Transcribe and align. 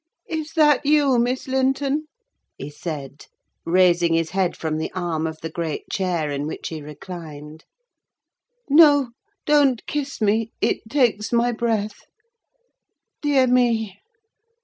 "Is 0.27 0.53
that 0.53 0.83
you, 0.83 1.19
Miss 1.19 1.47
Linton?" 1.47 2.07
he 2.57 2.71
said, 2.71 3.27
raising 3.67 4.15
his 4.15 4.31
head 4.31 4.57
from 4.57 4.79
the 4.79 4.91
arm 4.93 5.27
of 5.27 5.39
the 5.41 5.49
great 5.51 5.83
chair, 5.91 6.31
in 6.31 6.47
which 6.47 6.69
he 6.69 6.81
reclined. 6.81 7.65
"No—don't 8.67 9.85
kiss 9.85 10.19
me: 10.19 10.53
it 10.59 10.79
takes 10.89 11.31
my 11.31 11.51
breath. 11.51 11.99
Dear 13.21 13.45
me! 13.45 13.99